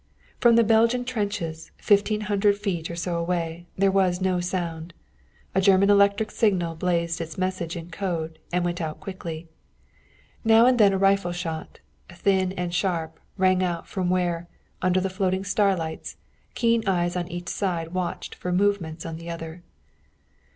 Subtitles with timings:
[0.39, 4.95] From the Belgian trenches, fifteen hundred feet or so away, there was no sound.
[5.53, 9.47] A German electric signal blazed its message in code, and went out quickly.
[10.43, 14.47] Now and then a rifle shot, thin and sharp, rang out from where,
[14.81, 16.17] under the floating starlights,
[16.55, 19.61] keen eyes on each side watched for movements on the other.